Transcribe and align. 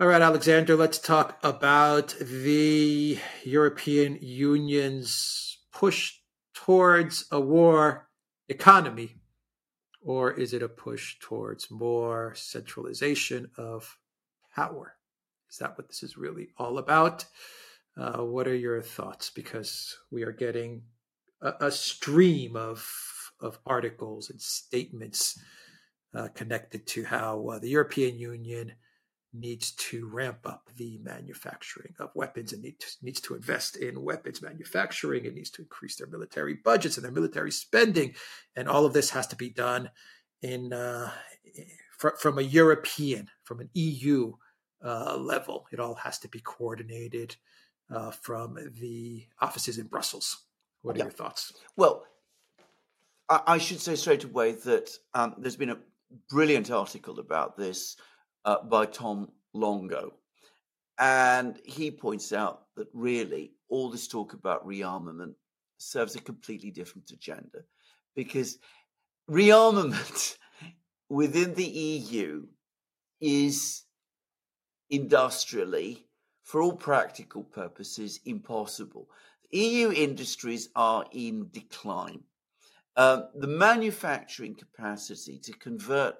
All 0.00 0.06
right, 0.06 0.22
Alexander, 0.22 0.76
let's 0.76 0.96
talk 0.96 1.38
about 1.42 2.16
the 2.18 3.18
European 3.44 4.18
Union's 4.22 5.58
push 5.74 6.14
towards 6.54 7.26
a 7.30 7.38
war 7.38 8.08
economy. 8.48 9.16
Or 10.00 10.32
is 10.32 10.54
it 10.54 10.62
a 10.62 10.70
push 10.70 11.18
towards 11.20 11.70
more 11.70 12.32
centralization 12.34 13.50
of 13.58 13.98
power? 14.54 14.96
Is 15.50 15.58
that 15.58 15.76
what 15.76 15.88
this 15.88 16.02
is 16.02 16.16
really 16.16 16.48
all 16.56 16.78
about? 16.78 17.26
Uh, 17.94 18.22
what 18.22 18.48
are 18.48 18.56
your 18.56 18.80
thoughts? 18.80 19.28
Because 19.28 19.98
we 20.10 20.22
are 20.22 20.32
getting 20.32 20.80
a, 21.42 21.66
a 21.66 21.70
stream 21.70 22.56
of 22.56 22.90
of 23.38 23.58
articles 23.66 24.30
and 24.30 24.40
statements 24.40 25.38
uh, 26.14 26.28
connected 26.28 26.86
to 26.86 27.04
how 27.04 27.48
uh, 27.48 27.58
the 27.58 27.68
European 27.68 28.18
Union 28.18 28.72
needs 29.32 29.72
to 29.72 30.08
ramp 30.08 30.38
up 30.44 30.68
the 30.76 30.98
manufacturing 31.02 31.94
of 31.98 32.10
weapons 32.14 32.52
and 32.52 32.62
needs, 32.62 32.98
needs 33.02 33.20
to 33.20 33.34
invest 33.34 33.76
in 33.76 34.02
weapons 34.02 34.42
manufacturing. 34.42 35.24
It 35.24 35.34
needs 35.34 35.50
to 35.50 35.62
increase 35.62 35.96
their 35.96 36.08
military 36.08 36.54
budgets 36.54 36.96
and 36.96 37.04
their 37.04 37.12
military 37.12 37.52
spending. 37.52 38.14
And 38.56 38.68
all 38.68 38.84
of 38.84 38.92
this 38.92 39.10
has 39.10 39.26
to 39.28 39.36
be 39.36 39.50
done 39.50 39.90
in 40.42 40.72
uh, 40.72 41.10
fr- 41.96 42.16
from 42.18 42.38
a 42.38 42.42
European, 42.42 43.28
from 43.44 43.60
an 43.60 43.70
EU 43.74 44.32
uh, 44.84 45.16
level. 45.16 45.66
It 45.72 45.80
all 45.80 45.94
has 45.96 46.18
to 46.20 46.28
be 46.28 46.40
coordinated 46.40 47.36
uh, 47.90 48.10
from 48.10 48.58
the 48.80 49.26
offices 49.40 49.78
in 49.78 49.86
Brussels. 49.86 50.44
What 50.82 50.96
are 50.96 50.98
yeah. 50.98 51.04
your 51.04 51.12
thoughts? 51.12 51.52
Well, 51.76 52.04
I, 53.28 53.40
I, 53.46 53.58
should 53.58 53.80
say 53.80 53.94
straight 53.96 54.24
away 54.24 54.52
that 54.52 54.90
um, 55.14 55.34
there's 55.38 55.56
been 55.56 55.70
a 55.70 55.78
brilliant 56.28 56.70
article 56.70 57.20
about 57.20 57.56
this 57.56 57.96
uh, 58.44 58.62
by 58.64 58.86
Tom 58.86 59.30
Luongo. 59.54 60.12
And 60.98 61.58
he 61.64 61.90
points 61.90 62.32
out 62.32 62.66
that 62.76 62.88
really 62.92 63.52
all 63.68 63.90
this 63.90 64.06
talk 64.06 64.34
about 64.34 64.66
rearmament 64.66 65.34
serves 65.78 66.14
a 66.14 66.20
completely 66.20 66.70
different 66.70 67.10
agenda 67.10 67.60
because 68.14 68.58
rearmament 69.30 70.36
within 71.08 71.54
the 71.54 71.64
EU 71.64 72.46
is 73.20 73.84
industrially, 74.90 76.06
for 76.42 76.60
all 76.60 76.74
practical 76.74 77.44
purposes, 77.44 78.20
impossible. 78.24 79.08
EU 79.52 79.92
industries 79.92 80.68
are 80.74 81.04
in 81.12 81.48
decline. 81.52 82.20
Um, 82.96 83.28
the 83.34 83.46
manufacturing 83.46 84.54
capacity 84.54 85.38
to 85.38 85.52
convert 85.52 86.16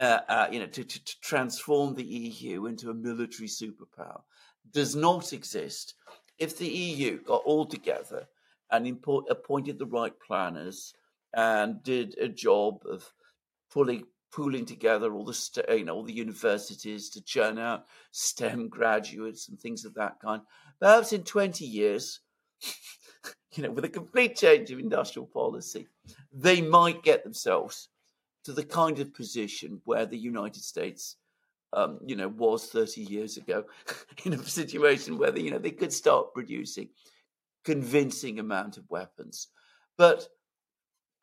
uh, 0.00 0.20
uh, 0.28 0.48
you 0.50 0.60
know, 0.60 0.66
to, 0.66 0.84
to, 0.84 1.04
to, 1.04 1.20
transform 1.20 1.94
the 1.94 2.04
EU 2.04 2.66
into 2.66 2.90
a 2.90 2.94
military 2.94 3.48
superpower 3.48 4.20
does 4.72 4.94
not 4.94 5.32
exist. 5.32 5.94
If 6.38 6.56
the 6.56 6.68
EU 6.68 7.20
got 7.22 7.42
all 7.44 7.66
together 7.66 8.28
and 8.70 8.86
appointed 9.28 9.78
the 9.78 9.86
right 9.86 10.12
planners 10.24 10.94
and 11.34 11.82
did 11.82 12.16
a 12.18 12.28
job 12.28 12.82
of 12.88 13.12
pulling 13.72 14.04
pooling 14.30 14.66
together 14.66 15.14
all 15.14 15.24
the 15.24 15.32
st- 15.32 15.68
you 15.70 15.84
know 15.84 15.94
all 15.94 16.04
the 16.04 16.12
universities 16.12 17.08
to 17.08 17.22
churn 17.22 17.58
out 17.58 17.86
STEM 18.10 18.68
graduates 18.68 19.48
and 19.48 19.58
things 19.58 19.84
of 19.84 19.94
that 19.94 20.20
kind, 20.20 20.42
perhaps 20.80 21.12
in 21.12 21.22
twenty 21.24 21.64
years. 21.64 22.20
you 23.54 23.62
know, 23.62 23.70
with 23.70 23.84
a 23.84 23.88
complete 23.88 24.36
change 24.36 24.70
of 24.70 24.78
industrial 24.78 25.26
policy, 25.26 25.86
they 26.32 26.60
might 26.60 27.02
get 27.02 27.24
themselves 27.24 27.88
to 28.48 28.54
the 28.54 28.64
kind 28.64 28.98
of 28.98 29.12
position 29.12 29.78
where 29.84 30.06
the 30.06 30.16
United 30.16 30.62
States, 30.62 31.16
um, 31.74 31.98
you 32.06 32.16
know, 32.16 32.28
was 32.28 32.68
30 32.68 33.02
years 33.02 33.36
ago, 33.36 33.64
in 34.24 34.32
a 34.32 34.42
situation 34.42 35.18
where 35.18 35.30
they, 35.30 35.42
you 35.42 35.50
know 35.50 35.58
they 35.58 35.70
could 35.70 35.92
start 35.92 36.32
producing 36.32 36.88
convincing 37.62 38.38
amount 38.38 38.78
of 38.78 38.88
weapons, 38.88 39.48
but 39.98 40.26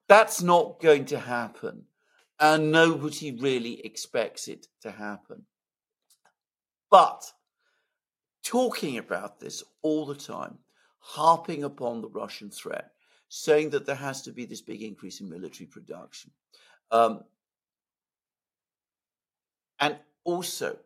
that's 0.07 0.43
not 0.43 0.79
going 0.79 1.05
to 1.05 1.17
happen, 1.17 1.81
and 2.39 2.71
nobody 2.71 3.31
really 3.31 3.83
expects 3.83 4.47
it 4.47 4.67
to 4.83 4.91
happen. 4.91 5.41
But 6.91 7.23
talking 8.43 8.99
about 8.99 9.39
this 9.39 9.63
all 9.81 10.05
the 10.05 10.13
time, 10.13 10.59
harping 10.99 11.63
upon 11.63 12.01
the 12.01 12.09
Russian 12.09 12.51
threat, 12.51 12.91
saying 13.29 13.71
that 13.71 13.87
there 13.87 13.95
has 13.95 14.21
to 14.21 14.31
be 14.31 14.45
this 14.45 14.61
big 14.61 14.83
increase 14.83 15.21
in 15.21 15.27
military 15.27 15.65
production, 15.65 16.29
um, 16.95 17.23
and 19.79 19.97
also 20.23 20.77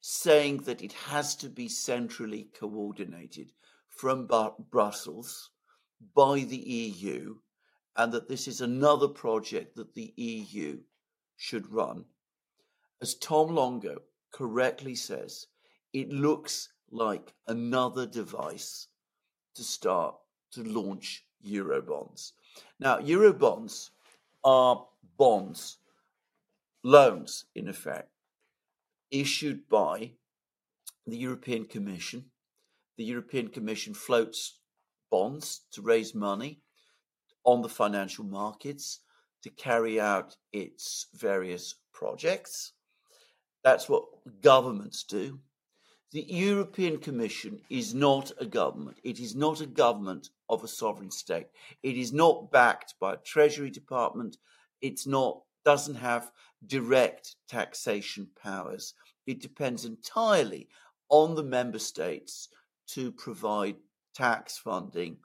saying 0.00 0.58
that 0.58 0.82
it 0.82 0.92
has 0.92 1.34
to 1.36 1.48
be 1.48 1.68
centrally 1.68 2.48
coordinated 2.58 3.52
from 3.88 4.28
Brussels 4.70 5.50
by 6.14 6.40
the 6.40 6.56
EU, 6.56 7.36
and 7.96 8.12
that 8.12 8.28
this 8.28 8.46
is 8.46 8.60
another 8.60 9.08
project 9.08 9.76
that 9.76 9.94
the 9.94 10.12
EU 10.16 10.80
should 11.36 11.72
run. 11.72 12.04
As 13.00 13.14
Tom 13.14 13.48
Luongo 13.48 13.96
correctly 14.32 14.94
says, 14.94 15.46
it 15.94 16.10
looks 16.10 16.68
like 16.90 17.32
another 17.46 18.06
device 18.06 18.88
to 19.54 19.62
start 19.62 20.14
to 20.52 20.62
launch 20.62 21.24
Eurobonds. 21.46 22.32
Now, 22.78 22.98
Eurobonds 22.98 23.90
are 24.42 24.84
bonds, 25.16 25.78
loans, 26.82 27.46
in 27.54 27.68
effect, 27.68 28.10
issued 29.10 29.68
by 29.68 30.12
the 31.06 31.16
European 31.16 31.64
Commission. 31.64 32.26
The 32.96 33.04
European 33.04 33.48
Commission 33.48 33.94
floats 33.94 34.58
bonds 35.10 35.62
to 35.72 35.82
raise 35.82 36.14
money 36.14 36.60
on 37.44 37.62
the 37.62 37.68
financial 37.68 38.24
markets 38.24 39.00
to 39.42 39.50
carry 39.50 40.00
out 40.00 40.36
its 40.52 41.06
various 41.14 41.74
projects. 41.92 42.72
That's 43.62 43.88
what 43.88 44.04
governments 44.40 45.04
do. 45.04 45.40
The 46.12 46.24
European 46.28 46.98
Commission 46.98 47.60
is 47.68 47.92
not 47.92 48.30
a 48.38 48.46
government. 48.46 48.98
It 49.02 49.18
is 49.18 49.34
not 49.34 49.60
a 49.60 49.66
government 49.66 50.30
of 50.48 50.62
a 50.62 50.68
sovereign 50.68 51.10
state. 51.10 51.48
It 51.82 51.96
is 51.96 52.12
not 52.12 52.52
backed 52.52 52.94
by 53.00 53.14
a 53.14 53.18
Treasury 53.18 53.70
Department 53.70 54.36
it's 54.84 55.06
not 55.06 55.40
doesn't 55.64 55.94
have 55.94 56.30
direct 56.66 57.36
taxation 57.48 58.28
powers. 58.40 58.92
It 59.26 59.40
depends 59.40 59.86
entirely 59.86 60.68
on 61.08 61.34
the 61.34 61.42
member 61.42 61.78
states 61.78 62.50
to 62.88 63.10
provide 63.10 63.76
tax 64.14 64.58
funding 64.58 65.16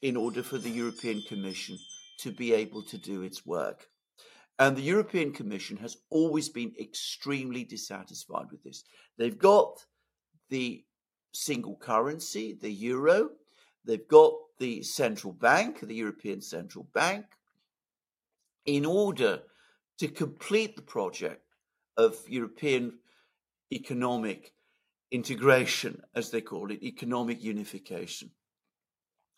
in 0.00 0.16
order 0.16 0.42
for 0.42 0.56
the 0.56 0.70
European 0.70 1.20
Commission 1.28 1.78
to 2.20 2.32
be 2.32 2.54
able 2.54 2.82
to 2.84 2.96
do 2.96 3.20
its 3.20 3.44
work. 3.44 3.88
And 4.58 4.74
the 4.74 4.82
European 4.94 5.32
Commission 5.32 5.76
has 5.76 5.98
always 6.08 6.48
been 6.48 6.72
extremely 6.80 7.62
dissatisfied 7.62 8.46
with 8.50 8.62
this. 8.64 8.84
They've 9.18 9.38
got 9.38 9.84
the 10.48 10.82
single 11.34 11.76
currency, 11.76 12.56
the 12.58 12.72
euro, 12.72 13.28
they've 13.84 14.08
got 14.08 14.32
the 14.58 14.82
central 14.82 15.34
bank, 15.34 15.80
the 15.80 15.94
European 15.94 16.40
Central 16.40 16.88
Bank, 16.94 17.26
in 18.66 18.84
order 18.84 19.42
to 19.98 20.08
complete 20.08 20.76
the 20.76 20.82
project 20.82 21.42
of 21.96 22.16
European 22.28 22.98
economic 23.72 24.52
integration, 25.10 26.02
as 26.14 26.30
they 26.30 26.40
call 26.40 26.70
it, 26.70 26.82
economic 26.82 27.42
unification. 27.42 28.30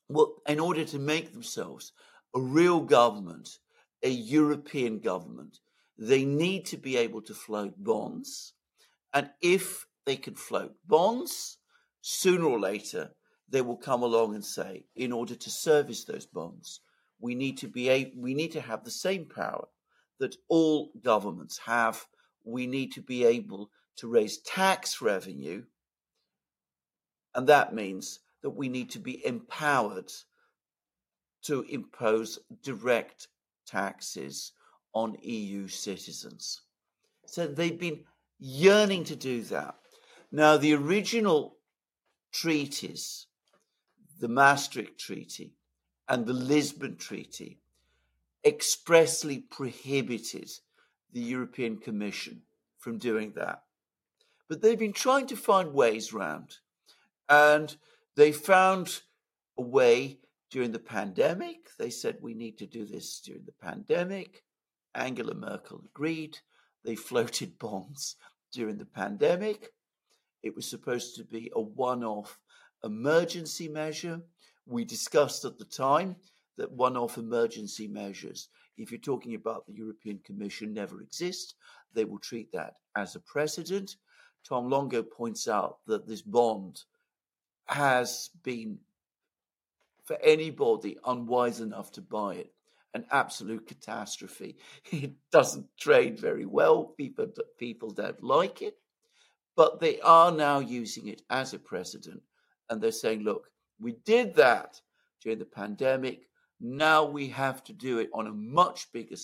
Well, 0.08 0.36
in 0.48 0.58
order 0.58 0.84
to 0.86 0.98
make 0.98 1.32
themselves 1.32 1.92
a 2.34 2.40
real 2.40 2.80
government, 2.80 3.58
a 4.02 4.08
European 4.08 4.98
government, 4.98 5.58
they 5.98 6.24
need 6.24 6.64
to 6.66 6.76
be 6.76 6.96
able 6.96 7.22
to 7.22 7.34
float 7.34 7.74
bonds. 7.76 8.54
And 9.12 9.30
if 9.42 9.86
they 10.06 10.16
can 10.16 10.34
float 10.34 10.74
bonds, 10.86 11.58
sooner 12.00 12.44
or 12.44 12.58
later, 12.58 13.10
they 13.48 13.60
will 13.60 13.76
come 13.76 14.02
along 14.02 14.34
and 14.34 14.44
say, 14.44 14.84
in 14.94 15.12
order 15.12 15.34
to 15.34 15.50
service 15.50 16.04
those 16.04 16.26
bonds, 16.26 16.80
we 17.20 17.34
need 17.34 17.58
to 17.58 17.68
be 17.68 18.12
we 18.16 18.34
need 18.34 18.52
to 18.52 18.60
have 18.60 18.84
the 18.84 18.90
same 18.90 19.26
power 19.26 19.66
that 20.20 20.36
all 20.48 20.90
governments 21.02 21.58
have. 21.58 22.04
We 22.44 22.66
need 22.66 22.92
to 22.92 23.02
be 23.02 23.24
able 23.24 23.70
to 23.96 24.08
raise 24.08 24.38
tax 24.38 25.00
revenue, 25.00 25.64
and 27.34 27.46
that 27.48 27.74
means 27.74 28.20
that 28.42 28.50
we 28.50 28.68
need 28.68 28.90
to 28.90 28.98
be 28.98 29.24
empowered 29.26 30.10
to 31.42 31.62
impose 31.68 32.38
direct 32.62 33.28
taxes 33.66 34.52
on 34.92 35.16
EU 35.22 35.68
citizens. 35.68 36.62
So 37.26 37.46
they've 37.46 37.78
been 37.78 38.04
yearning 38.38 39.04
to 39.04 39.16
do 39.16 39.42
that. 39.42 39.74
Now, 40.30 40.56
the 40.56 40.74
original 40.74 41.58
treaties, 42.32 43.26
the 44.20 44.28
Maastricht 44.28 44.98
Treaty, 44.98 45.57
and 46.08 46.26
the 46.26 46.32
Lisbon 46.32 46.96
Treaty 46.96 47.58
expressly 48.44 49.38
prohibited 49.38 50.50
the 51.12 51.20
European 51.20 51.76
Commission 51.76 52.42
from 52.78 52.98
doing 52.98 53.32
that. 53.36 53.62
But 54.48 54.62
they've 54.62 54.78
been 54.78 54.92
trying 54.92 55.26
to 55.26 55.36
find 55.36 55.74
ways 55.74 56.12
round. 56.12 56.56
And 57.28 57.76
they 58.16 58.32
found 58.32 59.02
a 59.58 59.62
way 59.62 60.18
during 60.50 60.72
the 60.72 60.78
pandemic. 60.78 61.68
They 61.78 61.90
said, 61.90 62.18
we 62.22 62.34
need 62.34 62.56
to 62.58 62.66
do 62.66 62.86
this 62.86 63.20
during 63.20 63.44
the 63.44 63.52
pandemic. 63.52 64.44
Angela 64.94 65.34
Merkel 65.34 65.82
agreed. 65.84 66.38
They 66.84 66.94
floated 66.96 67.58
bonds 67.58 68.16
during 68.52 68.78
the 68.78 68.86
pandemic. 68.86 69.72
It 70.42 70.54
was 70.54 70.66
supposed 70.66 71.16
to 71.16 71.24
be 71.24 71.50
a 71.54 71.60
one 71.60 72.04
off 72.04 72.38
emergency 72.84 73.68
measure. 73.68 74.22
We 74.68 74.84
discussed 74.84 75.44
at 75.46 75.58
the 75.58 75.64
time 75.64 76.16
that 76.58 76.70
one 76.70 76.96
off 76.96 77.16
emergency 77.16 77.88
measures, 77.88 78.48
if 78.76 78.90
you're 78.90 79.00
talking 79.00 79.34
about 79.34 79.66
the 79.66 79.72
European 79.72 80.20
Commission, 80.24 80.74
never 80.74 81.00
exist. 81.00 81.54
They 81.94 82.04
will 82.04 82.18
treat 82.18 82.52
that 82.52 82.74
as 82.94 83.16
a 83.16 83.20
precedent. 83.20 83.96
Tom 84.46 84.68
Luongo 84.68 85.02
points 85.08 85.48
out 85.48 85.78
that 85.86 86.06
this 86.06 86.20
bond 86.20 86.82
has 87.66 88.30
been, 88.42 88.78
for 90.04 90.18
anybody 90.22 90.98
unwise 91.06 91.60
enough 91.60 91.90
to 91.92 92.02
buy 92.02 92.34
it, 92.34 92.52
an 92.94 93.04
absolute 93.10 93.66
catastrophe. 93.66 94.56
It 94.90 95.12
doesn't 95.30 95.66
trade 95.78 96.18
very 96.18 96.46
well. 96.46 96.84
People, 96.84 97.28
people 97.58 97.90
don't 97.90 98.22
like 98.22 98.62
it. 98.62 98.76
But 99.56 99.80
they 99.80 100.00
are 100.00 100.30
now 100.30 100.60
using 100.60 101.08
it 101.08 101.22
as 101.30 101.52
a 101.52 101.58
precedent. 101.58 102.22
And 102.70 102.80
they're 102.80 102.92
saying, 102.92 103.22
look, 103.22 103.50
we 103.80 103.92
did 104.04 104.34
that 104.36 104.80
during 105.22 105.38
the 105.38 105.44
pandemic. 105.44 106.28
Now 106.60 107.04
we 107.04 107.28
have 107.28 107.62
to 107.64 107.72
do 107.72 107.98
it 107.98 108.10
on 108.12 108.26
a 108.26 108.32
much 108.32 108.90
bigger 108.92 109.16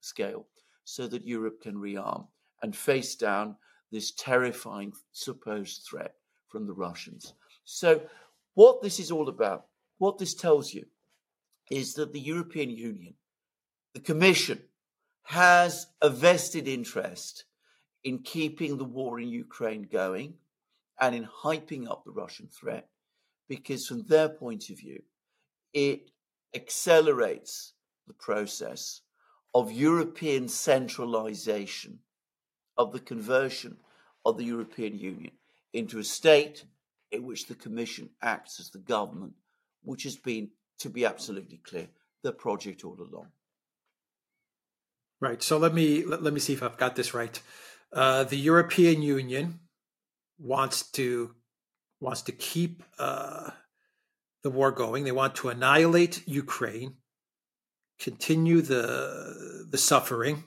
scale, 0.00 0.46
so 0.84 1.06
that 1.06 1.26
Europe 1.26 1.60
can 1.62 1.76
rearm 1.76 2.26
and 2.62 2.74
face 2.74 3.14
down 3.14 3.56
this 3.90 4.12
terrifying 4.12 4.92
supposed 5.12 5.86
threat 5.88 6.14
from 6.48 6.66
the 6.66 6.72
Russians. 6.72 7.34
So, 7.64 8.02
what 8.54 8.82
this 8.82 8.98
is 8.98 9.10
all 9.10 9.28
about, 9.28 9.66
what 9.98 10.18
this 10.18 10.34
tells 10.34 10.74
you, 10.74 10.86
is 11.70 11.94
that 11.94 12.12
the 12.12 12.20
European 12.20 12.70
Union, 12.70 13.14
the 13.94 14.00
Commission, 14.00 14.60
has 15.24 15.86
a 16.00 16.10
vested 16.10 16.66
interest 16.66 17.44
in 18.04 18.18
keeping 18.18 18.76
the 18.76 18.84
war 18.84 19.20
in 19.20 19.28
Ukraine 19.28 19.88
going 19.90 20.34
and 21.00 21.14
in 21.14 21.24
hyping 21.24 21.88
up 21.88 22.04
the 22.04 22.10
Russian 22.10 22.48
threat, 22.48 22.88
because 23.52 23.86
from 23.86 24.02
their 24.04 24.30
point 24.30 24.70
of 24.70 24.78
view, 24.78 25.02
it 25.74 26.10
accelerates 26.54 27.74
the 28.06 28.14
process 28.14 29.02
of 29.52 29.70
European 29.70 30.48
centralization, 30.48 31.98
of 32.78 32.92
the 32.92 32.98
conversion 32.98 33.76
of 34.24 34.38
the 34.38 34.44
European 34.44 34.98
Union 34.98 35.32
into 35.74 35.98
a 35.98 36.02
state 36.02 36.64
in 37.10 37.26
which 37.26 37.46
the 37.46 37.54
Commission 37.54 38.08
acts 38.22 38.58
as 38.58 38.70
the 38.70 38.78
government, 38.78 39.34
which 39.84 40.04
has 40.04 40.16
been, 40.16 40.48
to 40.78 40.88
be 40.88 41.04
absolutely 41.04 41.58
clear, 41.58 41.88
the 42.22 42.32
project 42.32 42.86
all 42.86 42.96
along. 42.98 43.26
Right. 45.20 45.42
So 45.42 45.58
let 45.58 45.74
me 45.74 46.06
let, 46.06 46.22
let 46.22 46.32
me 46.32 46.40
see 46.40 46.54
if 46.54 46.62
I've 46.62 46.78
got 46.78 46.96
this 46.96 47.12
right. 47.12 47.38
Uh, 47.92 48.24
the 48.24 48.38
European 48.38 49.02
Union 49.02 49.60
wants 50.38 50.90
to 50.92 51.34
wants 52.02 52.22
to 52.22 52.32
keep 52.32 52.82
uh, 52.98 53.50
the 54.42 54.50
war 54.50 54.72
going. 54.72 55.04
They 55.04 55.12
want 55.12 55.36
to 55.36 55.48
annihilate 55.48 56.26
Ukraine, 56.26 56.96
continue 57.98 58.60
the 58.60 59.66
the 59.70 59.78
suffering 59.78 60.44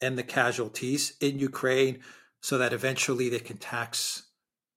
and 0.00 0.16
the 0.16 0.22
casualties 0.22 1.16
in 1.20 1.38
Ukraine, 1.38 2.00
so 2.40 2.56
that 2.58 2.72
eventually 2.72 3.28
they 3.28 3.38
can 3.38 3.58
tax 3.58 4.24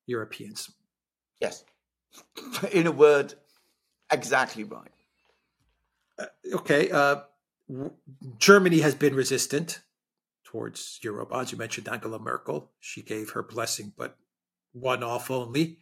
Europeans. 0.06 0.70
Yes, 1.40 1.64
in 2.72 2.86
a 2.86 2.92
word, 2.92 3.34
exactly 4.12 4.66
right. 4.66 4.92
Uh, 6.20 6.26
okay, 6.54 6.92
uh, 6.92 7.22
w- 7.70 7.94
Germany 8.38 8.80
has 8.80 8.94
been 8.94 9.16
resistant 9.16 9.82
towards 10.44 11.00
Eurobonds. 11.04 11.52
You 11.54 11.58
mentioned 11.58 11.88
Angela 11.88 12.20
Merkel. 12.20 12.72
She 12.82 13.02
gave 13.02 13.32
her 13.32 13.42
blessing, 13.42 13.94
but 13.98 14.18
one 14.74 15.02
off 15.02 15.32
only. 15.32 15.80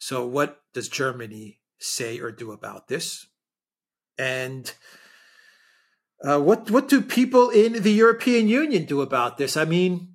So, 0.00 0.26
what 0.26 0.62
does 0.72 0.88
Germany 0.88 1.60
say 1.78 2.18
or 2.20 2.32
do 2.32 2.52
about 2.52 2.88
this? 2.88 3.26
And 4.18 4.72
uh, 6.24 6.40
what 6.40 6.70
what 6.70 6.88
do 6.88 7.02
people 7.02 7.50
in 7.50 7.82
the 7.82 7.92
European 7.92 8.48
Union 8.48 8.86
do 8.86 9.02
about 9.02 9.36
this? 9.36 9.58
I 9.58 9.66
mean, 9.66 10.14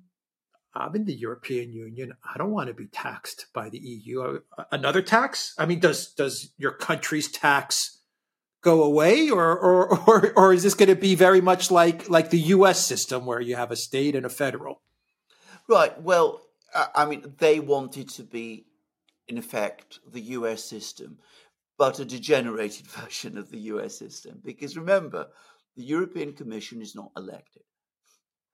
I'm 0.74 0.96
in 0.96 1.04
the 1.04 1.14
European 1.14 1.72
Union. 1.72 2.14
I 2.22 2.36
don't 2.36 2.50
want 2.50 2.66
to 2.66 2.74
be 2.74 2.88
taxed 2.88 3.46
by 3.54 3.68
the 3.68 3.78
EU. 3.78 4.40
Uh, 4.58 4.64
another 4.72 5.02
tax? 5.02 5.54
I 5.56 5.66
mean, 5.66 5.78
does 5.78 6.12
does 6.12 6.50
your 6.58 6.72
country's 6.72 7.30
tax 7.30 8.00
go 8.62 8.82
away, 8.82 9.30
or 9.30 9.56
or 9.56 10.00
or, 10.08 10.32
or 10.36 10.52
is 10.52 10.64
this 10.64 10.74
going 10.74 10.88
to 10.88 10.96
be 10.96 11.14
very 11.14 11.40
much 11.40 11.70
like 11.70 12.10
like 12.10 12.30
the 12.30 12.40
U.S. 12.56 12.84
system 12.84 13.24
where 13.24 13.40
you 13.40 13.54
have 13.54 13.70
a 13.70 13.76
state 13.76 14.16
and 14.16 14.26
a 14.26 14.30
federal? 14.30 14.82
Right. 15.68 16.00
Well, 16.02 16.42
I 16.94 17.06
mean, 17.06 17.34
they 17.38 17.60
wanted 17.60 18.08
to 18.10 18.22
be, 18.22 18.66
in 19.28 19.38
effect, 19.38 19.98
the 20.12 20.20
U.S. 20.20 20.64
system, 20.64 21.18
but 21.78 21.98
a 21.98 22.04
degenerated 22.04 22.86
version 23.02 23.36
of 23.38 23.50
the 23.50 23.60
U.S. 23.72 23.98
system. 23.98 24.40
Because 24.44 24.76
remember, 24.76 25.26
the 25.76 25.84
European 25.84 26.32
Commission 26.32 26.80
is 26.80 26.94
not 26.94 27.10
elected. 27.16 27.62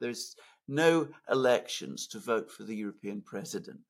There's 0.01 0.35
no 0.67 1.09
elections 1.31 2.07
to 2.09 2.19
vote 2.19 2.51
for 2.51 2.65
the 2.65 2.75
European 2.75 3.23
president. 3.23 3.81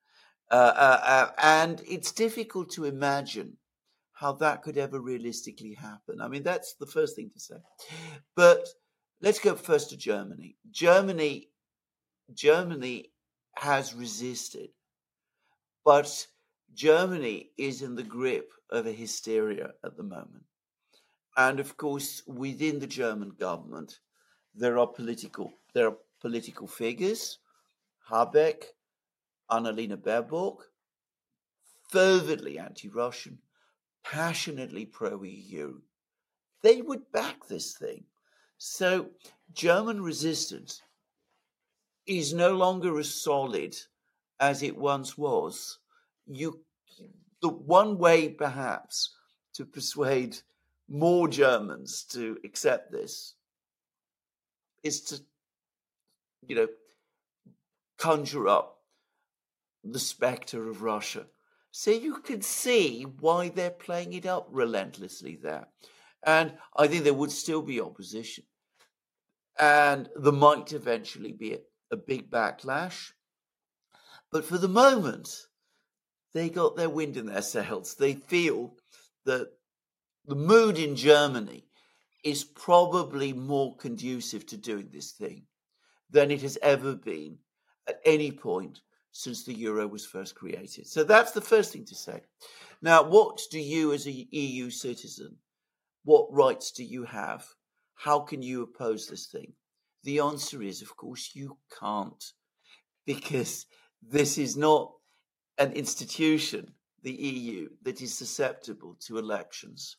Uh, 0.50 0.54
uh, 0.76 1.00
uh, 1.02 1.30
and 1.42 1.82
it's 1.88 2.12
difficult 2.12 2.70
to 2.70 2.84
imagine 2.84 3.56
how 4.12 4.32
that 4.32 4.62
could 4.62 4.76
ever 4.76 5.00
realistically 5.00 5.74
happen. 5.74 6.20
I 6.20 6.28
mean, 6.28 6.42
that's 6.42 6.74
the 6.74 6.86
first 6.86 7.16
thing 7.16 7.30
to 7.32 7.40
say. 7.40 7.56
But 8.36 8.68
let's 9.22 9.38
go 9.38 9.54
first 9.54 9.90
to 9.90 9.96
Germany. 9.96 10.56
Germany, 10.70 11.48
Germany 12.34 13.12
has 13.56 13.94
resisted, 13.94 14.68
but 15.84 16.26
Germany 16.74 17.50
is 17.58 17.82
in 17.82 17.94
the 17.94 18.02
grip 18.02 18.52
of 18.70 18.86
a 18.86 18.92
hysteria 18.92 19.72
at 19.84 19.96
the 19.96 20.02
moment. 20.02 20.44
And 21.36 21.60
of 21.60 21.76
course, 21.76 22.22
within 22.26 22.78
the 22.78 22.86
German 22.86 23.30
government, 23.38 23.98
there 24.54 24.78
are 24.78 24.86
political 24.86 25.52
there 25.74 25.88
are 25.88 25.96
political 26.20 26.66
figures, 26.66 27.38
Habeck, 28.10 28.64
Annalena 29.50 29.96
Baerbock, 29.96 30.58
fervently 31.88 32.58
anti-Russian, 32.58 33.38
passionately 34.04 34.86
pro 34.86 35.22
EU, 35.22 35.80
they 36.62 36.80
would 36.80 37.10
back 37.12 37.46
this 37.46 37.76
thing. 37.76 38.04
So 38.58 39.10
German 39.52 40.00
resistance 40.02 40.82
is 42.06 42.32
no 42.32 42.54
longer 42.56 42.98
as 42.98 43.14
solid 43.14 43.76
as 44.40 44.62
it 44.62 44.76
once 44.76 45.18
was. 45.18 45.78
You, 46.26 46.60
the 47.40 47.48
one 47.48 47.98
way 47.98 48.28
perhaps 48.28 49.14
to 49.54 49.64
persuade 49.64 50.38
more 50.88 51.28
Germans 51.28 52.04
to 52.12 52.38
accept 52.44 52.92
this 52.92 53.34
is 54.82 55.00
to, 55.02 55.20
you 56.46 56.56
know, 56.56 56.68
conjure 57.98 58.48
up 58.48 58.78
the 59.84 59.98
spectre 59.98 60.68
of 60.68 60.82
Russia 60.82 61.26
so 61.72 61.90
you 61.90 62.16
can 62.16 62.42
see 62.42 63.04
why 63.20 63.48
they're 63.48 63.70
playing 63.70 64.12
it 64.12 64.26
up 64.26 64.46
relentlessly 64.50 65.36
there. 65.42 65.66
And 66.22 66.52
I 66.76 66.86
think 66.86 67.04
there 67.04 67.14
would 67.14 67.32
still 67.32 67.62
be 67.62 67.80
opposition. 67.80 68.44
And 69.58 70.08
there 70.14 70.32
might 70.32 70.72
eventually 70.72 71.32
be 71.32 71.54
a, 71.54 71.58
a 71.90 71.96
big 71.96 72.30
backlash. 72.30 73.12
But 74.30 74.44
for 74.44 74.58
the 74.58 74.68
moment, 74.68 75.46
they 76.34 76.48
got 76.48 76.76
their 76.76 76.90
wind 76.90 77.16
in 77.16 77.26
their 77.26 77.42
sails. 77.42 77.94
They 77.94 78.14
feel 78.14 78.74
that 79.24 79.48
the 80.26 80.34
mood 80.34 80.78
in 80.78 80.96
Germany 80.96 81.64
is 82.24 82.44
probably 82.44 83.32
more 83.32 83.76
conducive 83.76 84.46
to 84.46 84.56
doing 84.56 84.88
this 84.92 85.12
thing 85.12 85.46
than 86.10 86.30
it 86.30 86.42
has 86.42 86.58
ever 86.62 86.94
been 86.94 87.38
at 87.88 88.00
any 88.04 88.30
point 88.30 88.80
since 89.10 89.44
the 89.44 89.54
euro 89.54 89.86
was 89.86 90.06
first 90.06 90.34
created. 90.34 90.86
So 90.86 91.04
that's 91.04 91.32
the 91.32 91.40
first 91.40 91.72
thing 91.72 91.84
to 91.86 91.94
say. 91.94 92.20
Now, 92.80 93.02
what 93.02 93.40
do 93.50 93.60
you, 93.60 93.92
as 93.92 94.06
a 94.06 94.10
EU 94.10 94.70
citizen, 94.70 95.36
what 96.04 96.32
rights 96.32 96.72
do 96.72 96.84
you 96.84 97.04
have? 97.04 97.44
How 97.94 98.20
can 98.20 98.42
you 98.42 98.62
oppose 98.62 99.06
this 99.06 99.26
thing? 99.26 99.52
The 100.04 100.20
answer 100.20 100.62
is, 100.62 100.82
of 100.82 100.96
course, 100.96 101.30
you 101.34 101.58
can't, 101.78 102.24
because 103.06 103.66
this 104.02 104.38
is 104.38 104.56
not 104.56 104.92
an 105.58 105.72
institution, 105.72 106.72
the 107.02 107.12
EU, 107.12 107.68
that 107.82 108.00
is 108.00 108.16
susceptible 108.16 108.96
to 109.06 109.18
elections. 109.18 109.96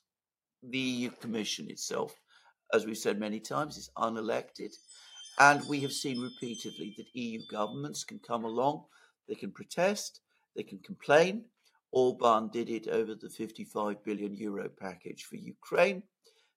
The 0.63 0.79
EU 0.79 1.09
Commission 1.11 1.69
itself, 1.69 2.15
as 2.73 2.85
we've 2.85 2.97
said 2.97 3.19
many 3.19 3.39
times, 3.39 3.77
is 3.77 3.91
unelected. 3.97 4.73
And 5.39 5.67
we 5.67 5.79
have 5.81 5.91
seen 5.91 6.21
repeatedly 6.21 6.93
that 6.97 7.07
EU 7.13 7.41
governments 7.49 8.03
can 8.03 8.19
come 8.19 8.45
along 8.45 8.85
They 9.27 9.35
can 9.35 9.51
protest, 9.51 10.21
they 10.55 10.63
can 10.63 10.79
complain. 10.79 11.45
Orban 11.91 12.49
did 12.49 12.69
it 12.69 12.87
over 12.87 13.15
the 13.15 13.29
55 13.29 14.03
billion 14.03 14.33
euro 14.35 14.67
package 14.69 15.23
for 15.23 15.35
Ukraine. 15.35 16.03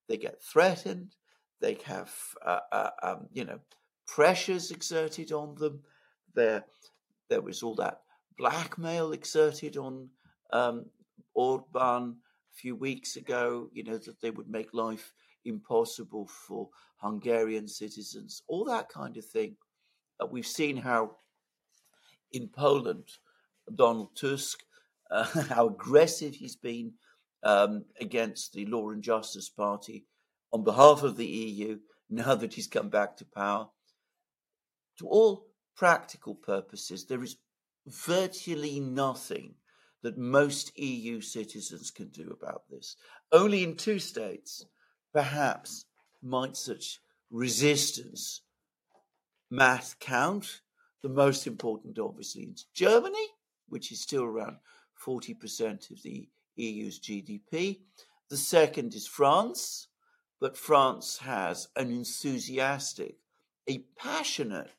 They 0.09 0.17
get 0.17 0.43
threatened. 0.43 1.15
They 1.61 1.75
have, 1.85 2.15
uh, 2.45 2.61
uh, 2.73 2.91
um, 3.03 3.29
you 3.33 3.45
know, 3.45 3.61
pressures 4.07 4.71
exerted 4.71 5.33
on 5.33 5.55
them. 5.57 5.83
There, 6.35 6.65
there 7.29 7.43
was 7.43 7.62
all 7.62 7.75
that 7.76 8.00
blackmail 8.38 9.12
exerted 9.12 9.76
on 9.76 10.09
um, 10.52 10.87
Orban 11.35 12.16
a 12.52 12.55
few 12.55 12.76
weeks 12.76 13.16
ago. 13.16 13.69
You 13.73 13.85
know 13.85 13.99
that 13.99 14.21
they 14.21 14.31
would 14.31 14.49
make 14.49 14.73
life 14.73 15.12
impossible 15.45 16.26
for 16.26 16.69
Hungarian 16.99 17.69
citizens, 17.69 18.43
all 18.49 18.64
that 18.64 18.88
kind 18.88 19.16
of 19.16 19.25
thing. 19.25 19.57
Uh, 20.21 20.26
we've 20.26 20.47
seen 20.47 20.76
how 20.76 21.16
in 22.33 22.49
Poland, 22.49 23.09
Donald 23.75 24.16
Tusk, 24.16 24.62
uh, 25.11 25.25
how 25.49 25.69
aggressive 25.69 26.35
he's 26.35 26.57
been 26.57 26.93
um, 27.43 27.85
against 28.00 28.52
the 28.52 28.66
Law 28.66 28.90
and 28.90 29.02
Justice 29.02 29.49
Party 29.49 30.05
on 30.52 30.64
behalf 30.64 31.02
of 31.02 31.16
the 31.16 31.26
EU 31.26 31.78
now 32.11 32.35
that 32.35 32.55
he's 32.55 32.66
come 32.66 32.88
back 32.88 33.16
to 33.16 33.25
power. 33.25 33.69
To 34.99 35.09
all 35.09 35.47
practical 35.76 36.35
purposes, 36.35 37.05
there 37.05 37.23
is 37.23 37.37
virtually 37.87 38.81
nothing 38.81 39.55
that 40.02 40.19
most 40.19 40.76
EU 40.78 41.21
citizens 41.21 41.90
can 41.90 42.09
do 42.09 42.37
about 42.38 42.62
this. 42.71 42.97
Only 43.33 43.64
in 43.64 43.76
two 43.76 43.99
states, 43.99 44.64
perhaps, 45.12 45.85
might 46.23 46.57
such 46.57 47.00
resistance 47.31 48.43
math 49.50 49.99
count. 50.00 50.61
The 51.02 51.09
most 51.09 51.47
important, 51.47 51.99
obviously, 51.99 52.43
is 52.43 52.66
Germany, 52.75 53.28
which 53.69 53.93
is 53.93 54.00
still 54.00 54.25
around 54.25 54.57
40% 55.05 55.90
of 55.90 56.02
the 56.02 56.28
EU's 56.57 57.00
GDP. 57.00 57.81
The 58.28 58.37
second 58.37 58.95
is 58.95 59.07
France, 59.07 59.88
but 60.40 60.57
France 60.57 61.19
has 61.19 61.69
an 61.76 61.90
enthusiastic, 61.90 63.16
a 63.69 63.85
passionate, 63.97 64.73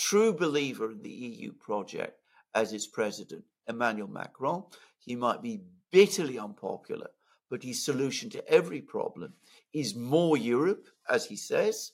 true 0.00 0.32
believer 0.32 0.90
in 0.90 1.02
the 1.02 1.10
EU 1.10 1.52
project 1.52 2.18
as 2.54 2.72
its 2.72 2.86
president, 2.86 3.44
Emmanuel 3.68 4.08
Macron. 4.08 4.64
He 4.98 5.14
might 5.14 5.42
be 5.42 5.60
bitterly 5.92 6.38
unpopular, 6.38 7.10
but 7.50 7.62
his 7.62 7.84
solution 7.84 8.30
to 8.30 8.48
every 8.48 8.80
problem 8.80 9.34
is 9.74 9.94
more 9.94 10.38
Europe, 10.38 10.88
as 11.08 11.26
he 11.26 11.36
says. 11.36 11.92